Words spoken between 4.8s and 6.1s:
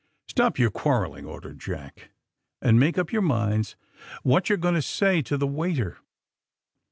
say to the waiter."